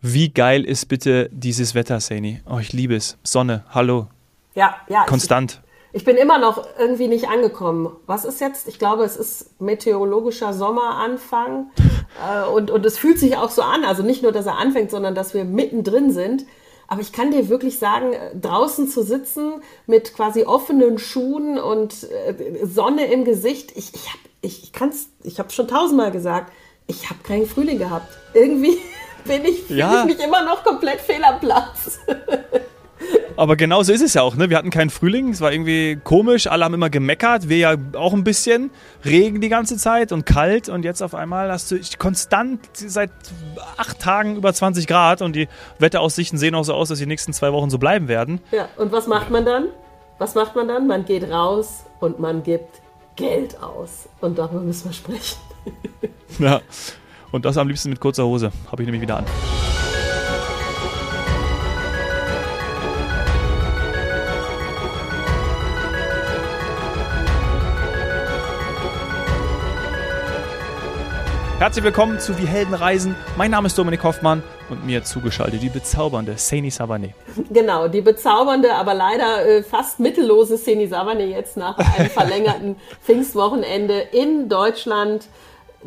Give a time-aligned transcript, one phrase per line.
[0.00, 2.42] Wie geil ist bitte dieses Wetter, Saini?
[2.48, 3.16] Oh, ich liebe es.
[3.22, 4.08] Sonne, hallo.
[4.54, 5.04] Ja, ja.
[5.04, 5.62] Konstant.
[5.92, 7.90] Ich, ich bin immer noch irgendwie nicht angekommen.
[8.06, 8.68] Was ist jetzt?
[8.68, 11.70] Ich glaube, es ist meteorologischer Sommeranfang.
[12.26, 13.84] äh, und, und es fühlt sich auch so an.
[13.84, 16.44] Also nicht nur, dass er anfängt, sondern dass wir mittendrin sind.
[16.88, 22.64] Aber ich kann dir wirklich sagen, draußen zu sitzen mit quasi offenen Schuhen und äh,
[22.64, 26.52] Sonne im Gesicht, ich, ich habe ich, ich kann's, ich habe schon tausendmal gesagt,
[26.86, 28.06] ich habe keinen Frühling gehabt.
[28.32, 28.78] Irgendwie
[29.26, 30.00] bin ich, ja.
[30.00, 31.98] ich mich immer noch komplett fehl am Platz.
[33.36, 34.48] Aber genau so ist es ja auch, ne?
[34.48, 38.14] Wir hatten keinen Frühling, es war irgendwie komisch, alle haben immer gemeckert, wir ja auch
[38.14, 38.70] ein bisschen,
[39.04, 43.10] Regen die ganze Zeit und kalt und jetzt auf einmal hast du konstant seit
[43.76, 47.34] acht Tagen über 20 Grad und die Wetteraussichten sehen auch so aus, dass die nächsten
[47.34, 48.40] zwei Wochen so bleiben werden.
[48.52, 49.66] Ja, und was macht man dann?
[50.18, 50.86] Was macht man dann?
[50.86, 52.80] Man geht raus und man gibt
[53.16, 54.08] Geld aus.
[54.20, 55.38] Und darüber müssen wir sprechen.
[56.38, 56.60] ja,
[57.36, 59.26] und das am liebsten mit kurzer Hose, habe ich nämlich wieder an.
[71.58, 73.14] Herzlich willkommen zu Wie Helden reisen.
[73.36, 77.14] Mein Name ist Dominik Hoffmann und mir zugeschaltet die bezaubernde Seni Savane.
[77.50, 84.00] Genau, die bezaubernde, aber leider äh, fast mittellose Seni Savane jetzt nach einem verlängerten Pfingstwochenende
[84.12, 85.28] in Deutschland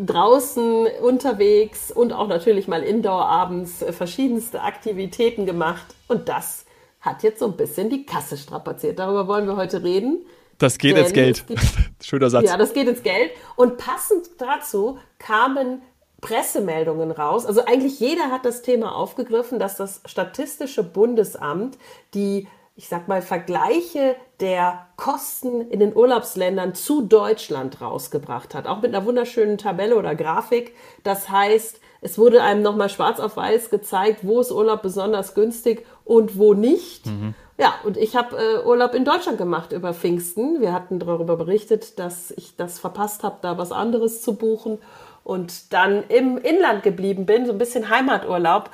[0.05, 6.65] draußen unterwegs und auch natürlich mal indoor abends äh, verschiedenste Aktivitäten gemacht und das
[7.01, 8.99] hat jetzt so ein bisschen die Kasse strapaziert.
[8.99, 10.25] Darüber wollen wir heute reden.
[10.57, 11.45] Das geht ins Geld.
[12.03, 12.45] Schöner Satz.
[12.45, 13.31] Ja, das geht ins Geld.
[13.55, 15.81] Und passend dazu kamen
[16.19, 17.45] Pressemeldungen raus.
[17.45, 21.77] Also eigentlich jeder hat das Thema aufgegriffen, dass das Statistische Bundesamt
[22.13, 22.47] die,
[22.79, 28.67] ich sag mal, Vergleiche der Kosten in den Urlaubsländern zu Deutschland rausgebracht hat.
[28.67, 30.73] Auch mit einer wunderschönen Tabelle oder Grafik.
[31.03, 35.85] Das heißt, es wurde einem nochmal schwarz auf weiß gezeigt, wo ist Urlaub besonders günstig
[36.05, 37.07] und wo nicht.
[37.07, 37.35] Mhm.
[37.57, 40.61] Ja, und ich habe äh, Urlaub in Deutschland gemacht über Pfingsten.
[40.61, 44.77] Wir hatten darüber berichtet, dass ich das verpasst habe, da was anderes zu buchen
[45.25, 48.69] und dann im Inland geblieben bin, so ein bisschen Heimaturlaub.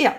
[0.00, 0.16] Ja,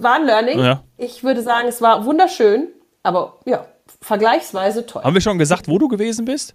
[0.00, 0.58] war ein Learning.
[0.58, 0.82] Ja.
[0.96, 2.68] Ich würde sagen, es war wunderschön,
[3.02, 3.66] aber ja,
[4.00, 5.02] vergleichsweise toll.
[5.02, 6.54] Haben wir schon gesagt, wo du gewesen bist?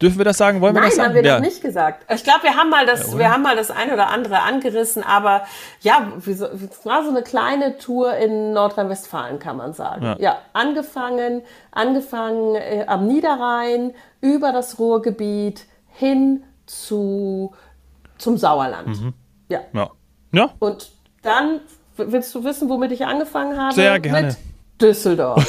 [0.00, 0.60] Dürfen wir das sagen?
[0.60, 1.08] Wollen Nein, wir das sagen?
[1.10, 1.34] Haben wir ja.
[1.34, 2.12] noch nicht gesagt.
[2.12, 5.04] Ich glaube, wir haben mal das, ja, wir haben mal das eine oder andere angerissen,
[5.04, 5.42] aber
[5.80, 6.40] ja, es
[6.84, 10.04] war so eine kleine Tour in Nordrhein-Westfalen, kann man sagen.
[10.04, 17.54] Ja, ja angefangen, angefangen äh, am Niederrhein, über das Ruhrgebiet hin zu
[18.18, 18.88] zum Sauerland.
[18.88, 19.14] Mhm.
[19.48, 19.60] Ja.
[19.72, 19.90] ja.
[20.32, 20.50] Ja.
[20.58, 20.90] Und
[21.22, 21.60] dann
[21.96, 23.74] willst du wissen, womit ich angefangen habe?
[23.74, 24.28] Sehr gerne.
[24.28, 24.36] Mit
[24.80, 25.46] Düsseldorf.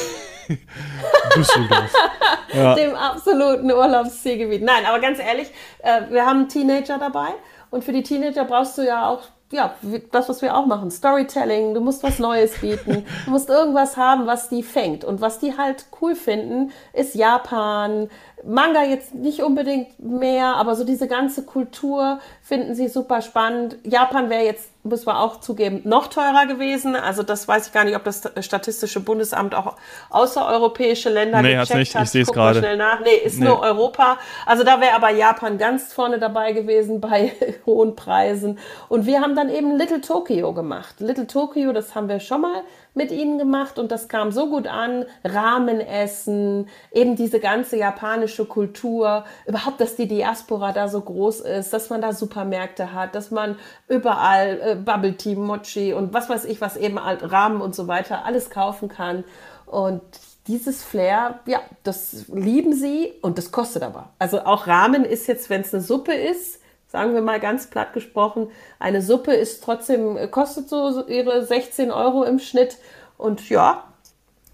[1.36, 1.92] Düsseldorf.
[2.52, 2.74] ja.
[2.74, 4.62] Dem absoluten Urlaubszielgebiet.
[4.62, 7.28] Nein, aber ganz ehrlich, äh, wir haben Teenager dabei
[7.70, 9.22] und für die Teenager brauchst du ja auch
[9.54, 9.74] ja,
[10.10, 14.26] das, was wir auch machen, Storytelling, du musst was Neues bieten, du musst irgendwas haben,
[14.26, 15.04] was die fängt.
[15.04, 18.10] Und was die halt cool finden, ist Japan,
[18.46, 23.76] Manga jetzt nicht unbedingt mehr, aber so diese ganze Kultur finden sie super spannend.
[23.84, 26.94] Japan wäre jetzt, muss man auch zugeben, noch teurer gewesen.
[26.94, 29.76] Also das weiß ich gar nicht, ob das Statistische Bundesamt auch
[30.10, 31.94] außereuropäische Länder nee, gecheckt nicht.
[31.94, 32.04] hat.
[32.04, 32.58] Ich sehe es gerade.
[32.58, 33.00] schnell nach.
[33.00, 33.46] Nee, ist nee.
[33.46, 34.18] nur Europa.
[34.44, 37.32] Also da wäre aber Japan ganz vorne dabei gewesen bei
[37.66, 38.58] hohen Preisen.
[38.88, 40.96] Und wir haben dann eben Little Tokyo gemacht.
[41.00, 42.62] Little Tokyo, das haben wir schon mal
[42.94, 45.04] mit ihnen gemacht und das kam so gut an.
[45.24, 51.90] Ramenessen, eben diese ganze japanische Kultur, überhaupt, dass die Diaspora da so groß ist, dass
[51.90, 53.56] man da Supermärkte hat, dass man
[53.88, 58.24] überall äh, Bubble Tea, Mochi und was weiß ich, was eben Ramen und so weiter
[58.24, 59.24] alles kaufen kann.
[59.66, 60.02] Und
[60.46, 64.10] dieses Flair, ja, das lieben sie und das kostet aber.
[64.18, 66.60] Also auch Ramen ist jetzt, wenn es eine Suppe ist,
[66.94, 72.22] sagen wir mal ganz platt gesprochen, eine Suppe ist trotzdem, kostet so ihre 16 Euro
[72.22, 72.78] im Schnitt.
[73.18, 73.82] Und ja,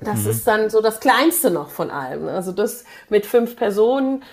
[0.01, 0.31] das mhm.
[0.31, 2.29] ist dann so das Kleinste noch von allem.
[2.29, 4.25] Also das mit fünf Personen,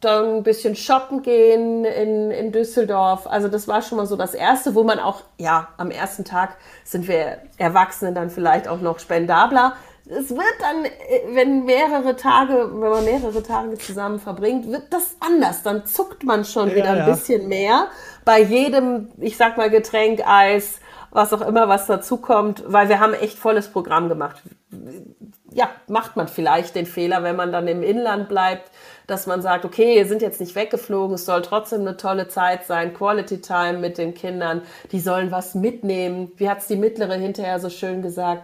[0.00, 3.28] dann ein bisschen shoppen gehen in, in Düsseldorf.
[3.28, 6.56] Also das war schon mal so das Erste, wo man auch, ja, am ersten Tag
[6.82, 9.76] sind wir Erwachsene dann vielleicht auch noch spendabler
[10.08, 10.90] es wird dann, äh,
[11.34, 15.62] wenn mehrere Tage, wenn man mehrere Tage zusammen verbringt, wird das anders.
[15.62, 17.06] Dann zuckt man schon wieder ein ja.
[17.06, 17.88] bisschen mehr.
[18.24, 20.80] Bei jedem, ich sag mal, Getränk, Eis,
[21.10, 24.42] was auch immer, was dazukommt, weil wir haben echt volles Programm gemacht.
[25.52, 28.70] Ja, macht man vielleicht den Fehler, wenn man dann im Inland bleibt,
[29.06, 32.66] dass man sagt, okay, ihr sind jetzt nicht weggeflogen, es soll trotzdem eine tolle Zeit
[32.66, 34.62] sein, Quality Time mit den Kindern,
[34.92, 36.32] die sollen was mitnehmen.
[36.36, 38.42] Wie hat's die Mittlere hinterher so schön gesagt?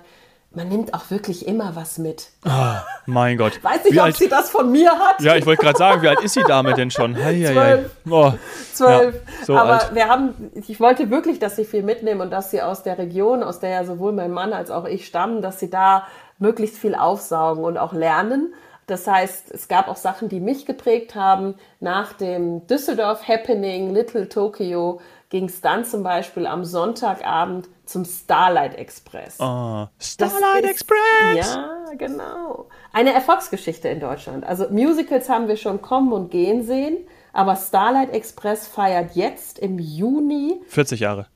[0.54, 2.28] Man nimmt auch wirklich immer was mit.
[2.44, 3.58] Ah, mein Gott.
[3.62, 5.20] Weiß nicht, Wie ob alt- sie das von mir hat.
[5.20, 7.16] Ja, ich wollte gerade sagen, wie alt ist die Dame denn schon?
[7.16, 7.44] Hei.
[7.52, 7.90] Zwölf.
[8.10, 8.32] Oh,
[8.74, 9.14] Zwölf.
[9.14, 9.94] Ja, so Aber alt.
[9.94, 13.42] wir haben, ich wollte wirklich, dass sie viel mitnehmen und dass sie aus der Region,
[13.42, 16.06] aus der ja sowohl mein Mann als auch ich stammen, dass sie da
[16.38, 18.52] möglichst viel aufsaugen und auch lernen.
[18.88, 21.54] Das heißt, es gab auch Sachen, die mich geprägt haben.
[21.78, 25.00] Nach dem Düsseldorf Happening, Little Tokyo,
[25.32, 29.38] ging es dann zum Beispiel am Sonntagabend zum Starlight Express.
[29.38, 31.54] Das Starlight ist- Express!
[31.54, 32.68] Ja, genau.
[32.92, 34.44] Eine Erfolgsgeschichte in Deutschland.
[34.44, 36.98] Also Musicals haben wir schon kommen und gehen sehen,
[37.32, 41.28] aber Starlight Express feiert jetzt im Juni 40 Jahre.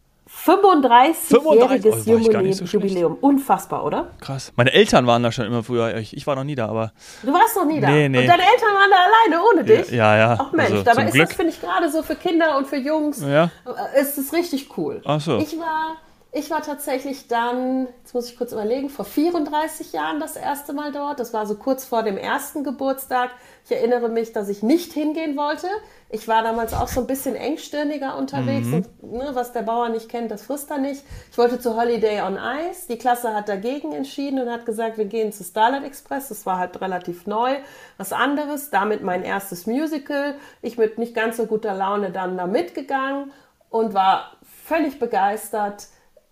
[0.46, 2.78] 35-jähriges 35, oh, so.
[2.78, 3.16] Jubiläum.
[3.20, 4.10] Unfassbar, oder?
[4.20, 4.52] Krass.
[4.56, 5.96] Meine Eltern waren da schon immer früher.
[5.96, 7.88] Ich, ich war noch nie da, aber Du warst noch nie da.
[7.88, 8.20] Nee, nee.
[8.20, 9.90] Und deine Eltern waren da alleine ohne dich.
[9.90, 10.36] ja, ja.
[10.40, 11.28] Ach Mensch, also, dabei ist Glück.
[11.28, 13.50] das, finde ich, gerade so für Kinder und für Jungs, Ja.
[13.94, 15.00] äh, ist es richtig cool.
[15.04, 15.38] Ach so.
[15.38, 15.96] Ich war,
[16.36, 20.92] ich war tatsächlich dann, jetzt muss ich kurz überlegen, vor 34 Jahren das erste Mal
[20.92, 21.18] dort.
[21.18, 23.30] Das war so kurz vor dem ersten Geburtstag.
[23.64, 25.66] Ich erinnere mich, dass ich nicht hingehen wollte.
[26.10, 28.66] Ich war damals auch so ein bisschen engstirniger unterwegs.
[28.66, 28.74] Mhm.
[28.74, 31.02] Und, ne, was der Bauer nicht kennt, das frisst er nicht.
[31.32, 32.86] Ich wollte zu Holiday on Ice.
[32.86, 36.28] Die Klasse hat dagegen entschieden und hat gesagt, wir gehen zu Starlight Express.
[36.28, 37.56] Das war halt relativ neu.
[37.96, 38.68] Was anderes.
[38.68, 40.34] Damit mein erstes Musical.
[40.60, 43.32] Ich mit nicht ganz so guter Laune dann da mitgegangen
[43.70, 44.32] und war
[44.66, 45.86] völlig begeistert,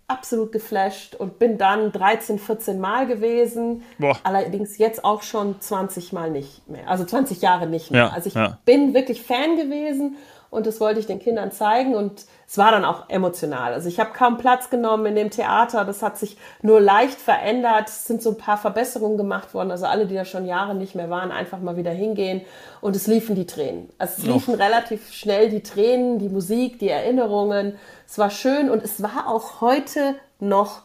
[0.07, 3.83] absolut geflasht und bin dann 13, 14 Mal gewesen.
[3.99, 4.19] Boah.
[4.23, 6.89] Allerdings jetzt auch schon 20 Mal nicht mehr.
[6.89, 8.07] Also 20 Jahre nicht mehr.
[8.07, 8.59] Ja, also ich ja.
[8.65, 10.17] bin wirklich Fan gewesen
[10.55, 13.73] und das wollte ich den Kindern zeigen und es war dann auch emotional.
[13.73, 15.85] Also ich habe kaum Platz genommen in dem Theater.
[15.85, 17.89] Das hat sich nur leicht verändert.
[17.89, 19.73] Es sind so ein paar Verbesserungen gemacht worden.
[19.73, 22.43] Also alle, die da schon Jahre nicht mehr waren, einfach mal wieder hingehen
[22.81, 23.89] und es liefen die Tränen.
[23.99, 27.77] Also es liefen relativ schnell die Tränen, die Musik, die Erinnerungen.
[28.07, 30.83] Es war schön und es war auch heute noch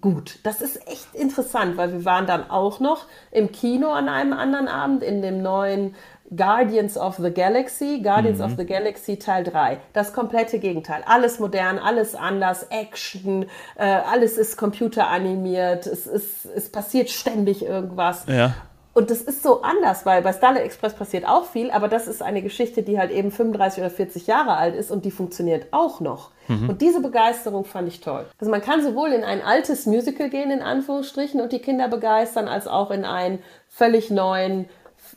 [0.00, 0.38] gut.
[0.42, 4.68] Das ist echt interessant, weil wir waren dann auch noch im Kino an einem anderen
[4.68, 5.94] Abend in dem neuen
[6.36, 9.78] Guardians of the Galaxy, Guardians of the Galaxy Teil 3.
[9.92, 11.02] Das komplette Gegenteil.
[11.06, 13.46] Alles modern, alles anders, Action,
[13.76, 18.24] äh, alles ist computeranimiert, es, ist, es passiert ständig irgendwas.
[18.26, 18.54] Ja.
[18.94, 22.22] Und das ist so anders, weil bei Starlight Express passiert auch viel, aber das ist
[22.22, 26.00] eine Geschichte, die halt eben 35 oder 40 Jahre alt ist und die funktioniert auch
[26.00, 26.30] noch.
[26.48, 28.26] Und diese Begeisterung fand ich toll.
[28.38, 32.48] Also man kann sowohl in ein altes Musical gehen, in Anführungsstrichen, und die Kinder begeistern,
[32.48, 33.38] als auch in einen
[33.68, 34.68] völlig neuen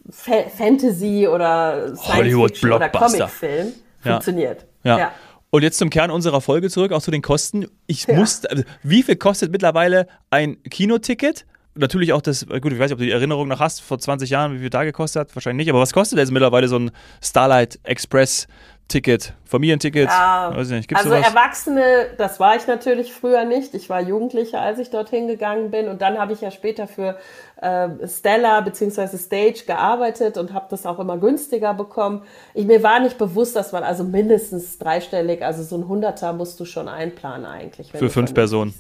[0.10, 2.90] Fa Fantasy oder Science oder.
[2.90, 3.74] Comicfilm.
[4.04, 4.12] Ja.
[4.12, 4.66] Funktioniert.
[4.84, 5.12] Ja.
[5.50, 7.66] Und jetzt zum Kern unserer Folge zurück, auch zu den Kosten.
[7.88, 11.46] Ich musste, also, wie viel kostet mittlerweile ein Kinoticket?
[11.76, 14.30] Natürlich auch das, gut, ich weiß nicht, ob du die Erinnerung noch hast, vor 20
[14.30, 16.92] Jahren, wie viel da gekostet hat, wahrscheinlich nicht, aber was kostet jetzt mittlerweile so ein
[17.22, 18.48] Starlight Express
[18.88, 20.10] Ticket, Familienticket?
[20.10, 21.28] Ja, weiß ich nicht, gibt's also sowas?
[21.28, 23.74] Erwachsene, das war ich natürlich früher nicht.
[23.74, 25.88] Ich war Jugendlicher, als ich dorthin gegangen bin.
[25.88, 27.18] Und dann habe ich ja später für
[27.62, 29.18] äh, Stella bzw.
[29.18, 32.24] Stage gearbeitet und habe das auch immer günstiger bekommen.
[32.54, 36.60] Ich, mir war nicht bewusst, dass man also mindestens dreistellig, also so ein Hunderter musst
[36.60, 37.92] du schon einplanen eigentlich.
[37.92, 38.74] Für fünf Personen.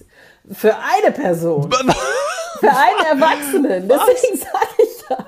[0.51, 1.69] Für eine Person.
[2.59, 3.89] Für einen Erwachsenen.
[3.89, 5.25] Deswegen sage ich ja.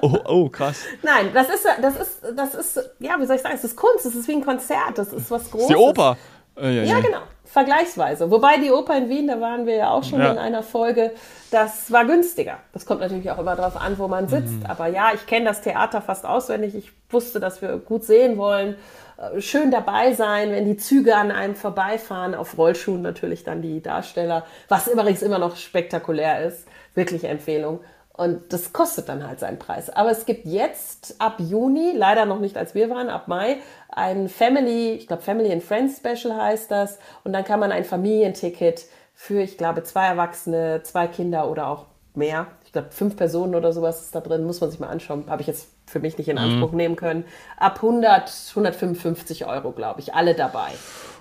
[0.00, 0.80] Oh, oh, krass.
[1.02, 4.04] Nein, das ist, das ist, das ist, ja, wie soll ich sagen, es ist Kunst,
[4.04, 5.68] es ist wie ein Konzert, das ist was Großes.
[5.68, 6.16] Die Oper.
[6.56, 7.18] Äh, ja, Ja, genau.
[7.44, 8.30] Vergleichsweise.
[8.30, 10.32] Wobei die Oper in Wien, da waren wir ja auch schon Ja.
[10.32, 11.12] in einer Folge,
[11.50, 12.58] das war günstiger.
[12.72, 14.60] Das kommt natürlich auch immer darauf an, wo man sitzt.
[14.60, 14.66] Mhm.
[14.66, 16.74] Aber ja, ich kenne das Theater fast auswendig.
[16.74, 18.76] Ich wusste, dass wir gut sehen wollen.
[19.18, 23.82] Äh, Schön dabei sein, wenn die Züge an einem vorbeifahren, auf Rollschuhen natürlich dann die
[23.82, 26.66] Darsteller, was übrigens immer noch spektakulär ist.
[26.94, 27.80] Wirklich Empfehlung.
[28.14, 29.88] Und das kostet dann halt seinen Preis.
[29.88, 33.56] Aber es gibt jetzt ab Juni, leider noch nicht als wir waren, ab Mai,
[33.88, 36.98] ein Family, ich glaube Family and Friends Special heißt das.
[37.24, 41.86] Und dann kann man ein Familienticket für, ich glaube, zwei Erwachsene, zwei Kinder oder auch
[42.14, 42.48] mehr.
[42.66, 45.24] Ich glaube, fünf Personen oder sowas ist da drin, muss man sich mal anschauen.
[45.28, 47.24] Habe ich jetzt für mich nicht in Anspruch nehmen können.
[47.56, 50.68] Ab 100, 155 Euro, glaube ich, alle dabei.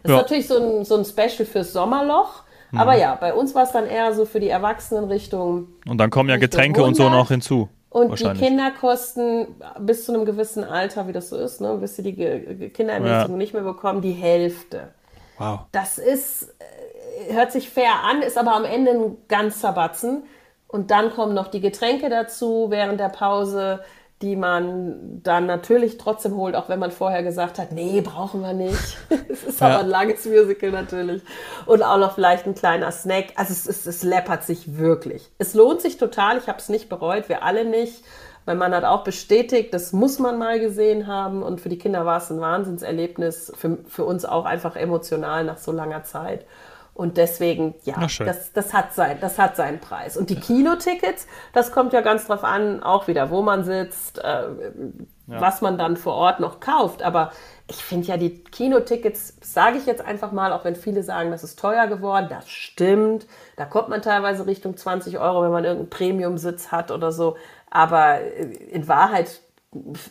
[0.03, 0.17] Das Ja.
[0.17, 2.43] ist natürlich so ein, so ein Special fürs Sommerloch.
[2.75, 6.30] Aber ja, bei uns war es dann eher so für die Erwachsenenrichtung Und dann kommen
[6.30, 7.20] ja Getränke und so 100.
[7.22, 7.70] noch hinzu.
[7.90, 8.34] und die.
[8.34, 9.48] Kinder kosten
[9.80, 13.38] bis zu einem gewissen Alter, wie das so ist, ne, bis sie die Kinderermäßigung Ja.
[13.38, 14.90] nicht mehr bekommen, die Hälfte.
[15.38, 15.62] Wow.
[15.72, 16.54] Das ist,
[17.30, 20.24] äh, hört sich fair an, ist aber am Ende ein ganzer Batzen.
[20.68, 23.82] Und dann kommen noch die Getränke dazu während der Pause,
[24.22, 28.54] die man dann natürlich trotzdem holt, auch wenn man vorher gesagt hat, nee, brauchen wir
[28.54, 28.98] nicht.
[29.30, 29.68] es ist Ja.
[29.68, 31.22] aber ein langes Musical natürlich.
[31.66, 33.34] Und auch noch vielleicht ein kleiner Snack.
[33.36, 35.30] Also es, es, es läppert sich wirklich.
[35.38, 36.38] Es lohnt sich total.
[36.38, 38.04] Ich habe es nicht bereut, wir alle nicht.
[38.46, 41.44] Mein Mann hat auch bestätigt, das muss man mal gesehen haben.
[41.44, 43.51] Und für die Kinder war es ein Wahnsinnserlebnis.
[43.56, 46.46] Für, für uns auch einfach emotional nach so langer Zeit.
[47.01, 50.17] Und deswegen, ja, das, das, hat sein, das hat seinen Preis.
[50.17, 54.22] Und die Kinotickets, das kommt ja ganz drauf an, auch wieder, wo man sitzt, äh,
[54.22, 54.51] ja.
[55.25, 57.01] was man dann vor Ort noch kauft.
[57.01, 57.31] Aber
[57.67, 61.43] ich finde ja die Kinotickets, sage ich jetzt einfach mal, auch wenn viele sagen, das
[61.43, 63.25] ist teuer geworden, das stimmt.
[63.55, 67.36] Da kommt man teilweise Richtung 20 Euro, wenn man irgendeinen Premium-Sitz hat oder so.
[67.72, 69.41] Aber in Wahrheit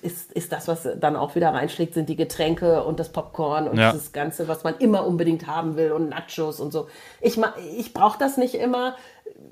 [0.01, 3.79] ist, ist das, was dann auch wieder reinschlägt, sind die Getränke und das Popcorn und
[3.79, 3.93] ja.
[3.93, 6.89] dieses Ganze, was man immer unbedingt haben will und Nachos und so.
[7.21, 7.39] Ich,
[7.77, 8.97] ich brauche das nicht immer,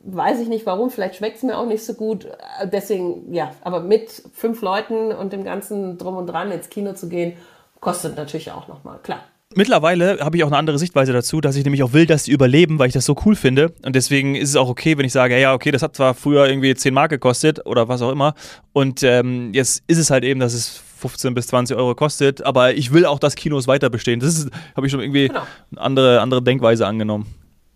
[0.04, 2.26] weiß ich nicht warum, vielleicht schmeckt es mir auch nicht so gut.
[2.64, 7.08] Deswegen, ja, aber mit fünf Leuten und dem ganzen Drum und Dran ins Kino zu
[7.08, 7.36] gehen,
[7.80, 9.20] kostet natürlich auch nochmal, klar.
[9.54, 12.32] Mittlerweile habe ich auch eine andere Sichtweise dazu, dass ich nämlich auch will, dass sie
[12.32, 13.72] überleben, weil ich das so cool finde.
[13.82, 16.46] Und deswegen ist es auch okay, wenn ich sage, ja, okay, das hat zwar früher
[16.46, 18.34] irgendwie 10 Mark gekostet oder was auch immer.
[18.74, 22.44] Und ähm, jetzt ist es halt eben, dass es 15 bis 20 Euro kostet.
[22.44, 24.20] Aber ich will auch, dass Kinos weiter bestehen.
[24.20, 25.40] Das habe ich schon irgendwie genau.
[25.72, 27.26] eine andere, andere Denkweise angenommen.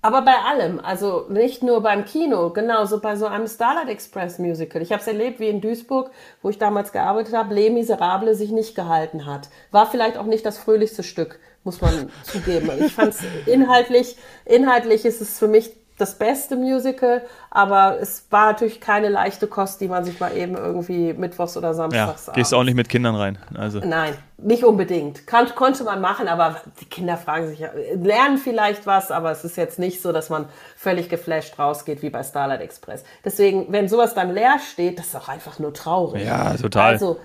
[0.04, 4.82] Aber bei allem, also nicht nur beim Kino, genauso bei so einem Starlight Express Musical.
[4.82, 6.10] Ich habe es erlebt, wie in Duisburg,
[6.42, 9.48] wo ich damals gearbeitet habe, Les Miserables sich nicht gehalten hat.
[9.70, 12.70] War vielleicht auch nicht das fröhlichste Stück, muss man zugeben.
[12.80, 18.52] Ich fand es inhaltlich, inhaltlich ist es für mich das beste Musical, aber es war
[18.52, 22.26] natürlich keine leichte Kost, die man sich mal eben irgendwie mittwochs oder samstags.
[22.26, 23.38] Ja, gehst du auch nicht mit Kindern rein?
[23.54, 23.78] Also.
[23.78, 25.26] Nein, nicht unbedingt.
[25.26, 29.44] Kann, konnte man machen, aber die Kinder fragen sich ja, lernen vielleicht was, aber es
[29.44, 33.04] ist jetzt nicht so, dass man völlig geflasht rausgeht wie bei Starlight Express.
[33.24, 36.24] Deswegen, wenn sowas dann leer steht, das ist auch einfach nur traurig.
[36.24, 36.94] Ja, total.
[36.94, 37.18] Also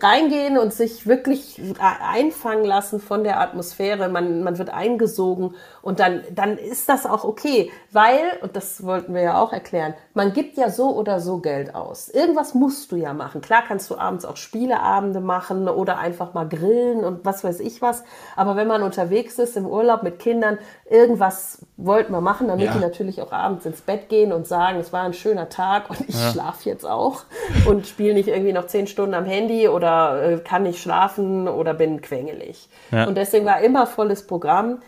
[0.00, 4.08] reingehen und sich wirklich einfangen lassen von der Atmosphäre.
[4.08, 9.14] Man, man wird eingesogen und dann, dann ist das auch okay, weil, und das wollten
[9.14, 12.08] wir ja auch erklären, man gibt ja so oder so Geld aus.
[12.08, 13.40] Irgendwas musst du ja machen.
[13.40, 17.82] Klar kannst du abends auch Spieleabende machen oder einfach mal grillen und was weiß ich
[17.82, 18.04] was.
[18.36, 20.58] Aber wenn man unterwegs ist im Urlaub mit Kindern,
[20.88, 22.72] irgendwas wollten wir machen, damit ja.
[22.72, 26.08] die natürlich auch abends ins Bett gehen und sagen, es war ein schöner Tag und
[26.08, 26.30] ich ja.
[26.30, 27.24] schlafe jetzt auch
[27.66, 31.74] und spiele nicht irgendwie noch zehn Stunden am Handy oder äh, kann nicht schlafen oder
[31.74, 32.68] bin quengelig.
[32.90, 33.06] Ja.
[33.06, 34.82] Und deswegen war immer volles Programm.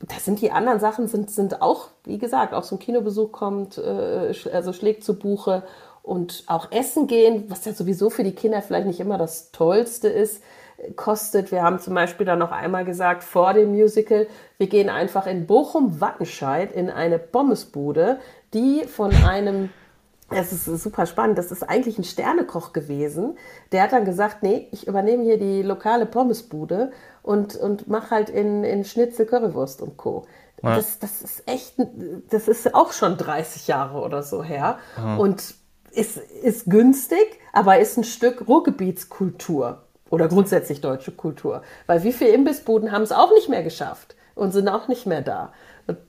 [0.00, 3.78] Da sind die anderen Sachen, sind, sind auch, wie gesagt, auch so ein Kinobesuch kommt,
[3.78, 5.62] äh, also schlägt zu Buche
[6.02, 10.08] und auch Essen gehen, was ja sowieso für die Kinder vielleicht nicht immer das Tollste
[10.08, 10.42] ist,
[10.96, 11.52] kostet.
[11.52, 14.26] Wir haben zum Beispiel dann noch einmal gesagt, vor dem Musical,
[14.58, 18.18] wir gehen einfach in Bochum-Wattenscheid in eine Pommesbude,
[18.54, 19.70] die von einem
[20.30, 21.38] es ist super spannend.
[21.38, 23.36] Das ist eigentlich ein Sternekoch gewesen.
[23.72, 28.30] Der hat dann gesagt, nee, ich übernehme hier die lokale Pommesbude und, und mache halt
[28.30, 30.26] in, in Schnitzel Currywurst und Co.
[30.62, 30.76] Ja.
[30.76, 31.74] Das, das ist echt,
[32.30, 34.78] das ist auch schon 30 Jahre oder so her.
[34.96, 35.16] Ja.
[35.16, 35.54] Und
[35.90, 41.62] ist, ist günstig, aber ist ein Stück Ruhrgebietskultur oder grundsätzlich deutsche Kultur.
[41.86, 45.22] Weil wie viele Imbissbuden haben es auch nicht mehr geschafft und sind auch nicht mehr
[45.22, 45.52] da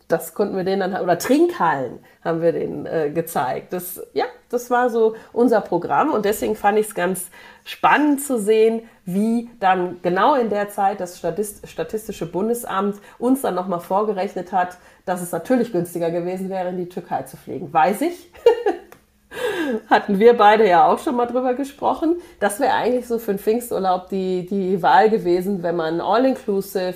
[0.08, 3.74] das konnten wir denen dann, oder Trinkhallen haben wir denen äh, gezeigt.
[3.74, 7.30] Das, ja, das war so unser Programm und deswegen fand ich es ganz
[7.64, 13.80] spannend zu sehen, wie dann genau in der Zeit das Statistische Bundesamt uns dann nochmal
[13.80, 17.72] vorgerechnet hat, dass es natürlich günstiger gewesen wäre, in die Türkei zu fliegen.
[17.72, 18.32] Weiß ich.
[19.90, 22.18] Hatten wir beide ja auch schon mal drüber gesprochen.
[22.40, 26.96] Das wäre eigentlich so für den Pfingsturlaub die, die Wahl gewesen, wenn man all-inclusive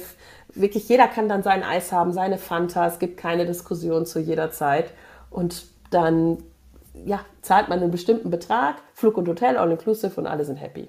[0.56, 4.52] wirklich jeder kann dann sein Eis haben, seine Fanta, es gibt keine Diskussion zu jeder
[4.52, 4.92] Zeit.
[5.30, 6.38] Und dann
[7.06, 10.88] ja, zahlt man einen bestimmten Betrag, Flug und Hotel, all inclusive und alle sind happy.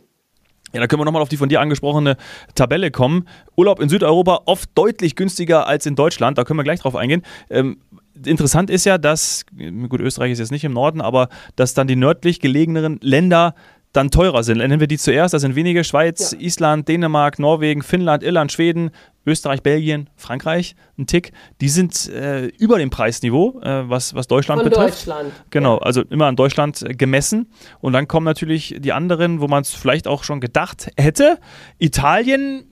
[0.73, 2.16] Ja, da können wir nochmal auf die von dir angesprochene
[2.54, 3.28] Tabelle kommen.
[3.56, 6.38] Urlaub in Südeuropa oft deutlich günstiger als in Deutschland.
[6.38, 7.23] Da können wir gleich drauf eingehen.
[7.50, 7.78] Ähm,
[8.25, 9.46] interessant ist ja, dass,
[9.88, 13.54] gut, Österreich ist jetzt nicht im Norden, aber dass dann die nördlich gelegeneren Länder
[13.96, 14.58] dann teurer sind.
[14.58, 15.34] Nennen wir die zuerst.
[15.34, 16.38] Das sind wenige: Schweiz, ja.
[16.38, 18.90] Island, Dänemark, Norwegen, Finnland, Irland, Schweden,
[19.26, 21.32] Österreich, Belgien, Frankreich, ein Tick.
[21.60, 25.06] Die sind äh, über dem Preisniveau, äh, was, was Deutschland Von betrifft.
[25.06, 25.32] Deutschland.
[25.50, 25.82] Genau, ja.
[25.82, 27.48] also immer an Deutschland äh, gemessen.
[27.80, 31.38] Und dann kommen natürlich die anderen, wo man es vielleicht auch schon gedacht hätte.
[31.78, 32.66] Italien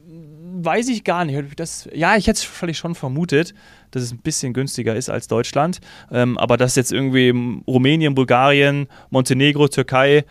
[0.63, 1.59] weiß ich gar nicht.
[1.59, 3.55] Das, ja, ich hätte es vielleicht schon vermutet,
[3.91, 5.81] dass es ein bisschen günstiger ist als Deutschland.
[6.13, 7.31] Ähm, aber dass jetzt irgendwie
[7.67, 10.25] Rumänien, Bulgarien, Montenegro, Türkei,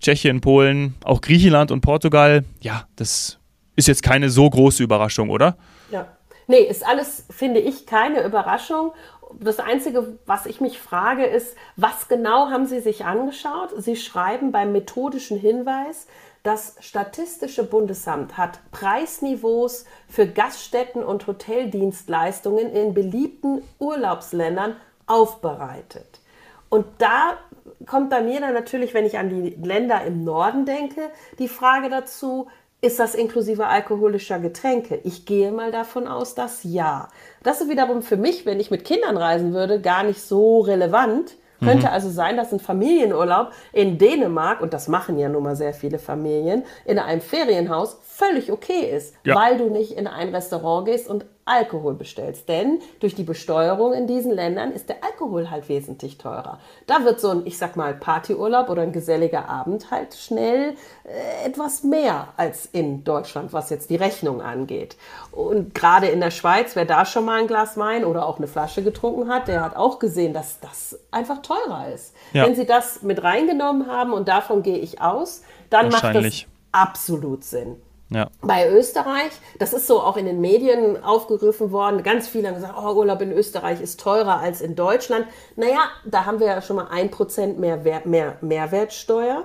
[0.00, 3.38] Tschechien, Polen, auch Griechenland und Portugal, ja, das
[3.76, 5.56] ist jetzt keine so große Überraschung, oder?
[5.90, 6.08] Ja.
[6.46, 8.92] Nee, ist alles, finde ich, keine Überraschung.
[9.40, 13.70] Das Einzige, was ich mich frage, ist, was genau haben Sie sich angeschaut?
[13.76, 16.06] Sie schreiben beim methodischen Hinweis,
[16.46, 24.76] das Statistische Bundesamt hat Preisniveaus für Gaststätten und Hoteldienstleistungen in beliebten Urlaubsländern
[25.08, 26.20] aufbereitet.
[26.68, 27.36] Und da
[27.84, 31.90] kommt bei mir dann natürlich, wenn ich an die Länder im Norden denke, die Frage
[31.90, 32.46] dazu,
[32.82, 35.00] Ist das inklusive alkoholischer Getränke?
[35.02, 37.08] Ich gehe mal davon aus, dass ja.
[37.42, 41.36] Das ist wiederum für mich, wenn ich mit Kindern reisen würde, gar nicht so relevant.
[41.58, 41.92] Könnte mhm.
[41.92, 45.98] also sein, dass ein Familienurlaub in Dänemark, und das machen ja nun mal sehr viele
[45.98, 49.34] Familien, in einem Ferienhaus völlig okay ist, ja.
[49.34, 52.48] weil du nicht in ein Restaurant gehst und Alkohol bestellst.
[52.48, 56.58] Denn durch die Besteuerung in diesen Ländern ist der Alkohol halt wesentlich teurer.
[56.86, 60.74] Da wird so ein, ich sag mal, Partyurlaub oder ein geselliger Abend halt schnell
[61.04, 64.96] äh, etwas mehr als in Deutschland, was jetzt die Rechnung angeht.
[65.30, 68.48] Und gerade in der Schweiz, wer da schon mal ein Glas Wein oder auch eine
[68.48, 72.14] Flasche getrunken hat, der hat auch gesehen, dass das einfach teurer ist.
[72.32, 72.44] Ja.
[72.44, 77.44] Wenn sie das mit reingenommen haben und davon gehe ich aus, dann macht das absolut
[77.44, 77.76] Sinn.
[78.08, 78.28] Ja.
[78.40, 82.74] Bei Österreich, das ist so auch in den Medien aufgegriffen worden, ganz viele haben gesagt,
[82.78, 85.26] oh, Urlaub in Österreich ist teurer als in Deutschland.
[85.56, 89.44] Naja, da haben wir ja schon mal ein Prozent mehr, mehr Mehrwertsteuer,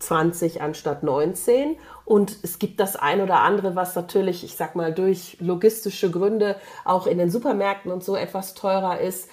[0.00, 1.76] 20 anstatt 19.
[2.04, 6.56] Und es gibt das ein oder andere, was natürlich, ich sag mal, durch logistische Gründe
[6.84, 9.28] auch in den Supermärkten und so etwas teurer ist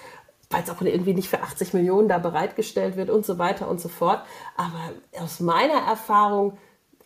[0.52, 3.80] weil es auch irgendwie nicht für 80 Millionen da bereitgestellt wird und so weiter und
[3.80, 4.20] so fort.
[4.56, 4.90] Aber
[5.22, 6.58] aus meiner Erfahrung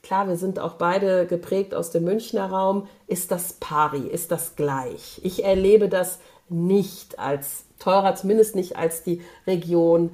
[0.04, 4.54] klar, wir sind auch beide geprägt aus dem Münchner Raum, ist das pari, ist das
[4.54, 5.20] gleich.
[5.25, 10.11] Ich erlebe das nicht als teurer, zumindest nicht als die Region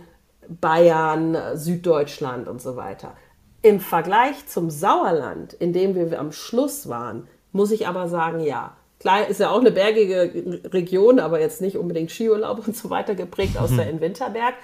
[0.48, 3.16] Bayern, Süddeutschland und so weiter.
[3.62, 8.76] Im Vergleich zum Sauerland, in dem wir am Schluss waren, muss ich aber sagen, ja.
[9.00, 13.14] Klar ist ja auch eine bergige Region, aber jetzt nicht unbedingt Skiurlaub und so weiter
[13.14, 14.54] geprägt, außer in Winterberg.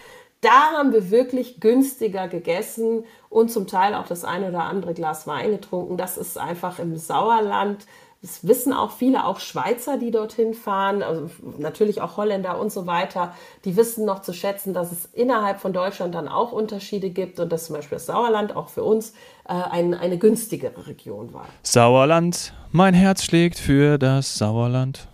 [0.46, 5.26] Da haben wir wirklich günstiger gegessen und zum Teil auch das eine oder andere Glas
[5.26, 5.96] Wein getrunken.
[5.96, 7.84] Das ist einfach im Sauerland.
[8.22, 12.86] Das wissen auch viele, auch Schweizer, die dorthin fahren, also natürlich auch Holländer und so
[12.86, 13.34] weiter.
[13.64, 17.50] Die wissen noch zu schätzen, dass es innerhalb von Deutschland dann auch Unterschiede gibt und
[17.50, 19.14] dass zum Beispiel das Sauerland auch für uns
[19.48, 21.46] äh, ein, eine günstigere Region war.
[21.64, 25.08] Sauerland, mein Herz schlägt für das Sauerland.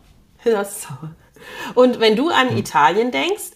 [0.44, 1.16] Das Sauerland.
[1.74, 2.58] Und wenn du an hm.
[2.58, 3.52] Italien denkst,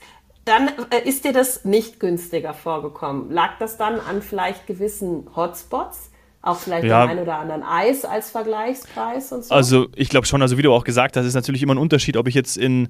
[0.47, 3.31] dann äh, ist dir das nicht günstiger vorgekommen.
[3.31, 6.11] Lag das dann an vielleicht gewissen Hotspots?
[6.41, 7.05] Auch vielleicht ja.
[7.05, 9.55] dem einen oder anderen Eis als Vergleichspreis und so?
[9.55, 12.17] Also ich glaube schon, also wie du auch gesagt hast, ist natürlich immer ein Unterschied,
[12.17, 12.88] ob ich jetzt in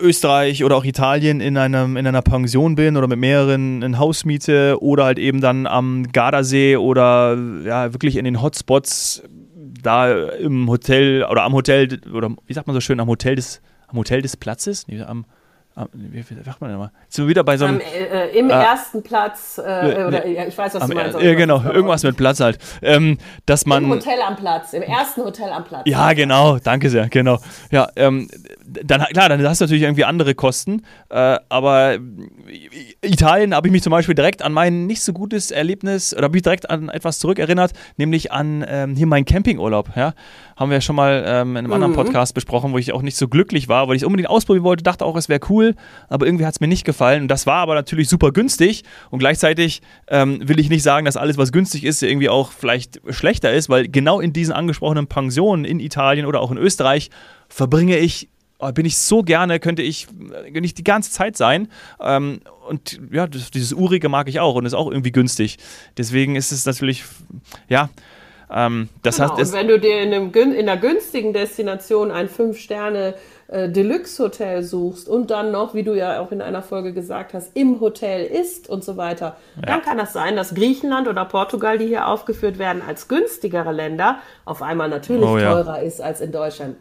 [0.00, 4.80] Österreich oder auch Italien in, einem, in einer Pension bin oder mit mehreren in Hausmiete
[4.80, 9.24] oder halt eben dann am Gardasee oder ja, wirklich in den Hotspots
[9.82, 13.60] da im Hotel oder am Hotel oder wie sagt man so schön, am Hotel des,
[13.88, 14.86] am Hotel des Platzes?
[14.86, 15.26] Nee, am,
[15.92, 16.90] wie, wie sagt man denn mal?
[17.08, 17.80] Sind wir wieder bei so einem.
[17.80, 21.20] Äh, Im äh, ersten Platz, äh, oder ja, ich weiß, was am, du meinst.
[21.20, 22.58] Ja, genau, irgendwas mit Platz halt.
[22.82, 25.82] Ähm, dass man, Im Hotel am Platz, im ersten Hotel am Platz.
[25.86, 27.38] Ja, genau, danke sehr, genau.
[27.70, 28.28] Ja, ähm,
[28.64, 31.98] dann, klar, dann hast du natürlich irgendwie andere Kosten, äh, aber
[33.02, 36.36] Italien habe ich mich zum Beispiel direkt an mein nicht so gutes Erlebnis, oder habe
[36.36, 40.14] ich direkt an etwas zurückerinnert, nämlich an ähm, hier meinen Campingurlaub, ja.
[40.58, 41.72] Haben wir schon mal ähm, in einem mhm.
[41.72, 44.64] anderen Podcast besprochen, wo ich auch nicht so glücklich war, weil ich es unbedingt ausprobieren
[44.64, 45.76] wollte, dachte auch, es wäre cool,
[46.08, 47.22] aber irgendwie hat es mir nicht gefallen.
[47.22, 51.16] Und das war aber natürlich super günstig und gleichzeitig ähm, will ich nicht sagen, dass
[51.16, 55.64] alles, was günstig ist, irgendwie auch vielleicht schlechter ist, weil genau in diesen angesprochenen Pensionen
[55.64, 57.10] in Italien oder auch in Österreich
[57.48, 60.08] verbringe ich oh, bin ich so gerne, könnte ich
[60.52, 61.68] äh, nicht die ganze Zeit sein.
[62.00, 65.58] Ähm, und ja, das, dieses Urige mag ich auch und ist auch irgendwie günstig.
[65.96, 67.04] Deswegen ist es natürlich,
[67.68, 67.88] ja,
[68.52, 72.28] ähm, das genau, heißt, und wenn du dir in, einem, in einer günstigen Destination ein
[72.28, 73.14] Fünf-Sterne-
[73.50, 77.56] äh, Deluxe-Hotel suchst und dann noch, wie du ja auch in einer Folge gesagt hast,
[77.56, 79.62] im Hotel isst und so weiter, ja.
[79.62, 84.18] dann kann das sein, dass Griechenland oder Portugal, die hier aufgeführt werden, als günstigere Länder
[84.44, 85.50] auf einmal natürlich oh, ja.
[85.50, 86.76] teurer ist als in Deutschland.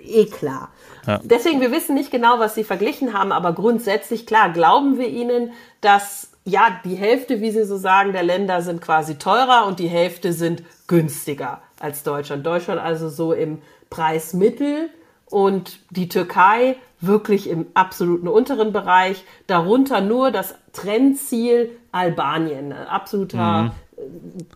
[0.00, 0.68] Eh klar.
[1.08, 1.18] Ja.
[1.24, 5.54] Deswegen, wir wissen nicht genau, was sie verglichen haben, aber grundsätzlich, klar, glauben wir ihnen,
[5.80, 9.88] dass ja, die Hälfte, wie Sie so sagen, der Länder sind quasi teurer und die
[9.88, 12.46] Hälfte sind günstiger als Deutschland.
[12.46, 14.90] Deutschland also so im Preismittel
[15.26, 19.24] und die Türkei wirklich im absoluten unteren Bereich.
[19.46, 22.72] Darunter nur das Trendziel Albanien.
[22.72, 23.70] Ein absoluter mhm.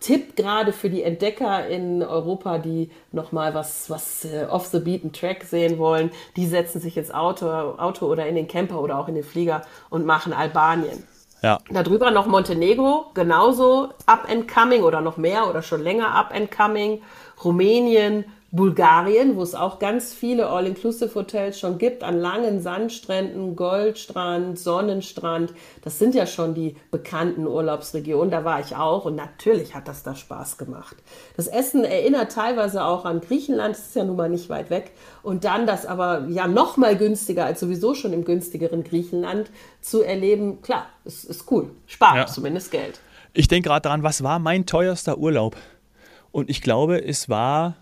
[0.01, 5.13] Tipp gerade für die Entdecker in Europa, die nochmal was, was äh, off the beaten
[5.13, 6.11] track sehen wollen.
[6.37, 9.63] Die setzen sich ins Auto, Auto oder in den Camper oder auch in den Flieger
[9.89, 11.03] und machen Albanien.
[11.43, 11.59] Ja.
[11.71, 16.51] Darüber noch Montenegro, genauso up and coming oder noch mehr oder schon länger up and
[16.51, 17.03] coming.
[17.43, 25.55] Rumänien, Bulgarien, wo es auch ganz viele All-Inclusive-Hotels schon gibt, an langen Sandstränden, Goldstrand, Sonnenstrand.
[25.83, 28.33] Das sind ja schon die bekannten Urlaubsregionen.
[28.33, 30.97] Da war ich auch und natürlich hat das da Spaß gemacht.
[31.37, 34.91] Das Essen erinnert teilweise auch an Griechenland, das ist ja nun mal nicht weit weg.
[35.23, 40.03] Und dann das aber ja noch mal günstiger als sowieso schon im günstigeren Griechenland zu
[40.03, 41.71] erleben, klar, es ist cool.
[41.87, 42.27] Spart ja.
[42.27, 43.01] zumindest Geld.
[43.33, 45.57] Ich denke gerade daran, was war mein teuerster Urlaub?
[46.33, 47.77] Und ich glaube, es war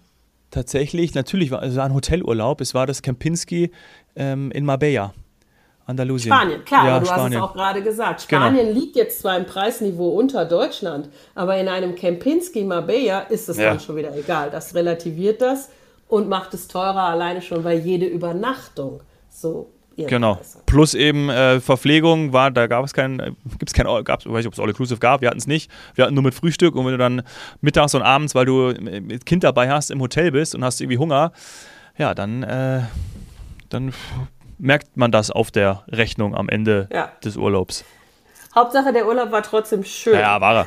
[0.51, 3.71] tatsächlich, natürlich war es war ein Hotelurlaub, es war das Kempinski
[4.17, 5.13] ähm, in Marbella.
[5.87, 6.35] Andalusien.
[6.35, 7.25] Spanien, klar, ja, aber du Spanien.
[7.25, 8.29] hast es auch gerade gesagt.
[8.29, 8.43] Genau.
[8.43, 13.57] Spanien liegt jetzt zwar im Preisniveau unter Deutschland, aber in einem Kempinski Marbella ist es
[13.57, 13.71] Ja.
[13.71, 14.51] dann schon wieder egal.
[14.51, 15.71] Das relativiert das
[16.07, 19.71] und macht es teurer alleine schon, weil jede Übernachtung so
[20.07, 20.37] Genau.
[20.37, 20.67] Hat.
[20.67, 24.47] Plus eben äh, Verpflegung war, da gab es kein, äh, gibt's kein, gab's, weiß nicht,
[24.47, 25.71] ob es All-Inclusive gab, wir hatten es nicht.
[25.95, 27.23] Wir hatten nur mit Frühstück und wenn du dann
[27.61, 30.81] mittags und abends, weil du äh, mit Kind dabei hast, im Hotel bist und hast
[30.81, 31.33] irgendwie Hunger,
[31.97, 32.83] ja, dann, äh,
[33.71, 33.93] dann
[34.59, 37.11] merkt man das auf der Rechnung am Ende Ja.
[37.25, 37.85] des Urlaubs.
[38.59, 40.19] Hauptsache, der Urlaub war trotzdem schön.
[40.19, 40.67] Ja, war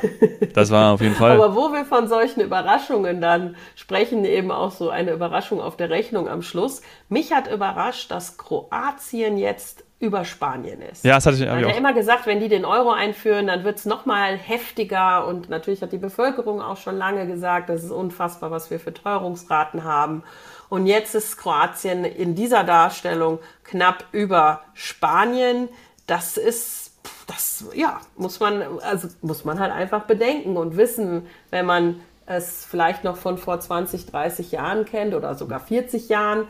[0.54, 1.32] Das war auf jeden Fall.
[1.32, 5.90] Aber wo wir von solchen Überraschungen dann sprechen, eben auch so eine Überraschung auf der
[5.90, 6.82] Rechnung am Schluss.
[7.08, 11.04] Mich hat überrascht, dass Kroatien jetzt über Spanien ist.
[11.04, 13.46] ja, das hatte ich, Man ich hat ja immer gesagt, wenn die den Euro einführen,
[13.46, 15.28] dann wird es nochmal heftiger.
[15.28, 18.92] Und natürlich hat die Bevölkerung auch schon lange gesagt, das ist unfassbar, was wir für
[18.92, 20.24] Teuerungsraten haben.
[20.68, 25.68] Und jetzt ist Kroatien in dieser Darstellung knapp über Spanien.
[26.08, 26.81] Das ist,
[27.26, 32.64] das, ja, muss man, also muss man halt einfach bedenken und wissen, wenn man es
[32.64, 36.46] vielleicht noch von vor 20, 30 Jahren kennt oder sogar 40 Jahren,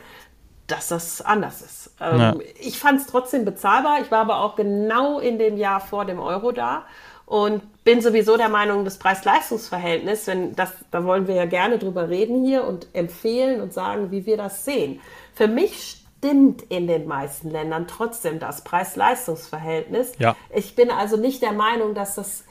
[0.67, 1.91] dass das anders ist.
[1.99, 2.35] Ähm, Ja.
[2.59, 3.99] Ich fand es trotzdem bezahlbar.
[4.01, 6.85] Ich war aber auch genau in dem Jahr vor dem Euro da
[7.25, 12.09] und bin sowieso der Meinung, das Preis-Leistungs-Verhältnis, wenn das, da wollen wir ja gerne drüber
[12.09, 15.01] reden hier und empfehlen und sagen, wie wir das sehen.
[15.33, 20.13] Für mich stimmt in den meisten Ländern trotzdem das Preis-Leistungs-Verhältnis.
[20.19, 20.35] Ja.
[20.55, 22.45] Ich bin also nicht der Meinung, dass das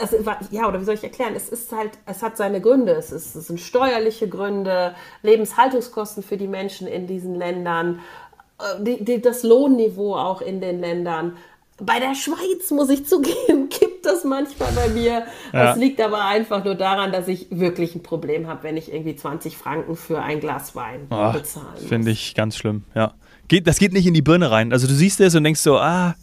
[0.00, 0.16] also,
[0.50, 1.34] ja, oder wie soll ich erklären?
[1.36, 2.92] Es ist halt, es hat seine Gründe.
[2.92, 8.00] Es, ist, es sind steuerliche Gründe, Lebenshaltungskosten für die Menschen in diesen Ländern,
[8.58, 11.36] äh, die, die, das Lohnniveau auch in den Ländern.
[11.80, 13.68] Bei der Schweiz, muss ich zugeben,
[14.06, 15.10] das manchmal bei mir.
[15.12, 15.24] Ja.
[15.52, 19.16] Das liegt aber einfach nur daran, dass ich wirklich ein Problem habe, wenn ich irgendwie
[19.16, 21.66] 20 Franken für ein Glas Wein Ah, bezahlen.
[21.86, 23.14] Finde ich ganz schlimm, ja.
[23.48, 24.72] Geht, das geht nicht in die Birne rein.
[24.72, 26.14] Also du siehst es und denkst so, ah,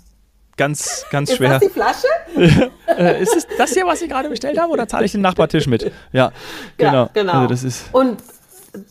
[0.58, 1.52] ganz, ganz Ist schwer.
[1.52, 2.08] das die Flasche?
[2.96, 5.66] Äh, ist es das hier, was Sie gerade bestellt haben, oder zahle ich den Nachbartisch
[5.66, 5.92] mit?
[6.12, 6.32] Ja,
[6.78, 7.06] genau.
[7.06, 7.34] Ja, genau.
[7.34, 8.18] Also das ist, Und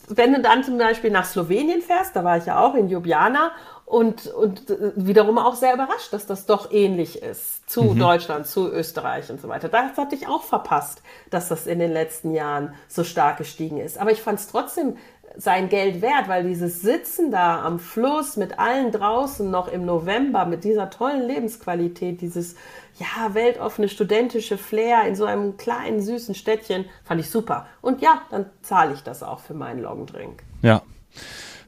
[0.07, 3.51] wenn du dann zum Beispiel nach Slowenien fährst, da war ich ja auch in Ljubljana
[3.85, 7.99] und, und äh, wiederum auch sehr überrascht, dass das doch ähnlich ist zu Mhm.
[7.99, 9.69] Deutschland, zu Österreich und so weiter.
[9.69, 13.97] Das hatte ich auch verpasst, dass das in den letzten Jahren so stark gestiegen ist.
[13.97, 14.97] Aber ich fand es trotzdem
[15.37, 20.45] sein Geld wert, weil dieses Sitzen da am Fluss mit allen draußen noch im November
[20.45, 22.55] mit dieser tollen Lebensqualität, dieses
[22.99, 27.65] ja, weltoffene studentische Flair in so einem kleinen süßen Städtchen, fand ich super.
[27.81, 30.43] Und ja, dann zahle ich das auch für meinen Longdrink.
[30.61, 30.81] ja.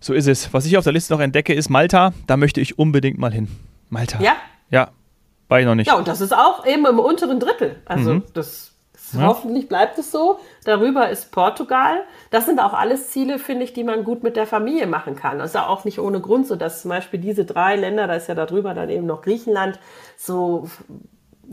[0.02, 0.54] So ist es.
[0.54, 2.14] Was ich auf der Liste noch entdecke, ist Malta.
[2.28, 3.48] Da möchte ich unbedingt mal hin.
[3.90, 4.22] Malta.
[4.22, 4.36] Ja?
[4.70, 4.92] Ja,
[5.48, 5.88] war ich noch nicht.
[5.88, 7.82] Ja, und das ist auch eben im unteren Drittel.
[7.86, 8.75] Also das
[9.16, 10.40] ist, hoffentlich bleibt es so.
[10.64, 12.04] Darüber ist Portugal.
[12.32, 15.40] Das sind auch alles Ziele, finde ich, die man gut mit der Familie machen kann.
[15.40, 18.16] Das ist ja auch nicht ohne Grund so, dass zum Beispiel diese drei Länder, da
[18.16, 19.80] ist ja darüber dann eben noch Griechenland,
[20.18, 20.68] so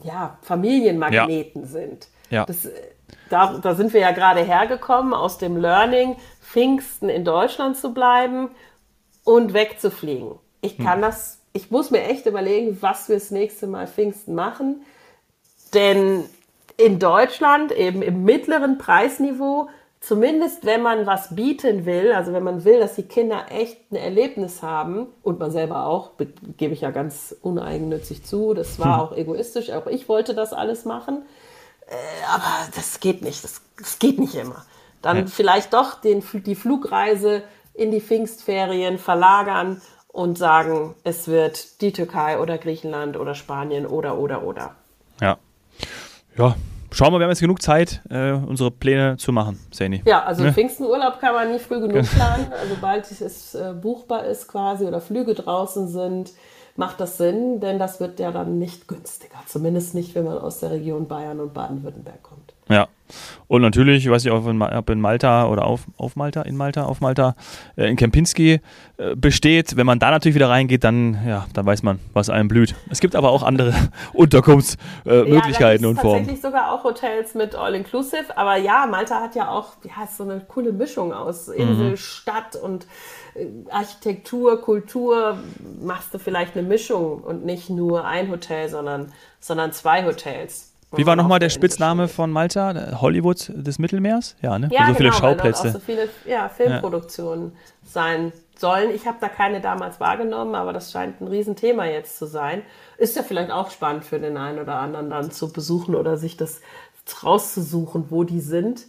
[0.02, 2.08] ja, Familienmagneten sind.
[2.30, 2.46] Ja.
[2.46, 2.70] Das, äh,
[3.28, 8.50] da, da sind wir ja gerade hergekommen aus dem Learning, Pfingsten in Deutschland zu bleiben
[9.24, 10.32] und wegzufliegen.
[10.60, 14.82] Ich kann das, ich muss mir echt überlegen, was wir das nächste Mal Pfingsten machen.
[15.74, 16.24] Denn
[16.76, 19.68] in Deutschland, eben im mittleren Preisniveau,
[20.00, 23.96] zumindest wenn man was bieten will, also wenn man will, dass die Kinder echt ein
[23.96, 29.00] Erlebnis haben und man selber auch, be- gebe ich ja ganz uneigennützig zu, das war
[29.02, 31.22] auch egoistisch, auch ich wollte das alles machen,
[31.86, 31.94] äh,
[32.34, 34.64] aber das geht nicht, das, das geht nicht immer.
[35.02, 35.26] Dann Ja.
[35.26, 37.42] vielleicht doch den, die Flugreise
[37.74, 44.18] in die Pfingstferien verlagern und sagen, es wird die Türkei oder Griechenland oder Spanien oder
[44.18, 44.74] oder oder.
[46.36, 46.54] Ja.
[46.94, 50.02] Schauen wir, wir haben jetzt genug Zeit, äh, unsere Pläne zu machen, Sani.
[50.04, 50.52] Ja, also Ne?
[50.52, 52.52] Pfingstenurlaub kann man nie früh genug planen.
[52.52, 56.32] Also sobald es äh, buchbar ist quasi oder Flüge draußen sind,
[56.76, 59.36] macht das Sinn, denn das wird ja dann nicht günstiger.
[59.46, 62.54] Zumindest nicht, wenn man aus der Region Bayern und Baden-Württemberg kommt.
[62.68, 62.88] Ja.
[63.46, 66.40] Und natürlich, ich weiß nicht, ob in, Ma- ob in Malta oder auf, auf Malta,
[66.42, 67.34] in Malta, auf Malta,
[67.76, 68.60] äh, in Kempinski
[68.96, 69.76] äh, besteht.
[69.76, 72.74] Wenn man da natürlich wieder reingeht, dann, ja, dann weiß man, was einem blüht.
[72.88, 73.74] Es gibt aber auch andere
[74.14, 76.20] Unterkunftsmöglichkeiten ja, und Formen.
[76.20, 78.36] tatsächlich sogar auch Hotels mit All-Inclusive.
[78.36, 81.54] Aber ja, Malta hat ja auch ja, so eine coole Mischung aus Mhm.
[81.54, 82.86] Insel, Stadt und äh,
[83.70, 85.38] Architektur, Kultur.
[85.80, 90.72] Machst du vielleicht eine Mischung und nicht nur ein Hotel, sondern, sondern zwei Hotels.
[90.94, 92.74] Wie war nochmal der Spitzname von Malta?
[92.74, 94.36] Der Hollywood des Mittelmeers?
[94.42, 94.68] Ja, ne?
[94.70, 95.70] Ja, so viele genau, weil auch Schauplätze.
[95.70, 98.90] so viele ja, Filmproduktionen sein sollen.
[98.90, 102.62] Ich habe da keine damals wahrgenommen, aber das scheint ein Riesenthema jetzt zu sein.
[102.98, 106.36] Ist ja vielleicht auch spannend für den einen oder anderen dann zu besuchen oder sich
[106.36, 106.60] das
[107.22, 108.82] rauszusuchen, wo die sind.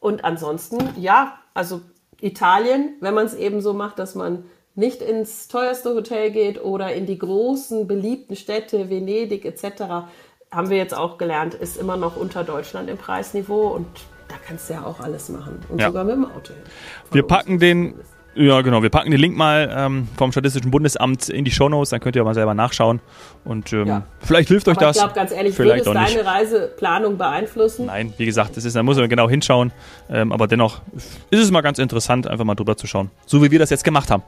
[0.00, 1.80] und ansonsten, ja, also
[2.20, 6.92] Italien, wenn man es eben so macht, dass man nicht ins teuerste Hotel geht oder
[6.92, 10.06] in die großen, beliebten Städte, Venedig etc.,
[10.50, 13.86] haben wir jetzt auch gelernt, ist immer noch unter Deutschland im Preisniveau und
[14.28, 15.60] da kannst du ja auch alles machen.
[15.68, 15.88] Und Ja.
[15.88, 16.62] sogar mit dem Auto hin.
[17.10, 18.17] Wir packen den, zumindest.
[18.38, 22.00] Ja genau, wir packen den Link mal ähm, vom Statistischen Bundesamt in die Shownotes, dann
[22.00, 23.00] könnt ihr mal selber nachschauen.
[23.44, 24.02] Und ähm, Ja.
[24.20, 24.96] vielleicht hilft euch Aber das.
[24.96, 27.86] ich glaube, ganz ehrlich, vielleicht würde es deine Reiseplanung beeinflussen?
[27.86, 29.72] Nein, wie gesagt, das ist, da muss man genau hinschauen.
[30.08, 33.10] Ähm, aber dennoch ist es mal ganz interessant, einfach mal drüber zu schauen.
[33.26, 34.22] So wie wir das jetzt gemacht haben.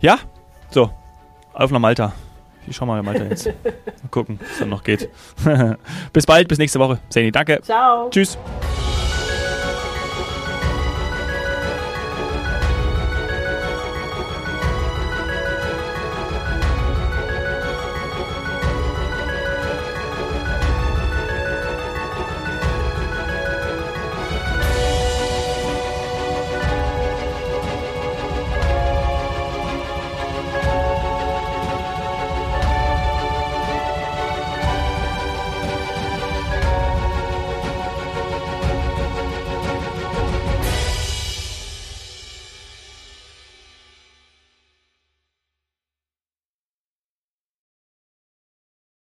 [0.00, 0.18] Ja?
[0.70, 0.90] So.
[1.54, 2.12] Auf nach Malta.
[2.66, 3.46] Ich schau mal nach Malta jetzt.
[4.02, 5.08] Mal gucken, was dann noch geht.
[6.12, 6.98] bis bald, bis nächste Woche.
[7.08, 7.60] Seni, danke.
[7.62, 8.10] Ciao.
[8.10, 8.36] Tschüss.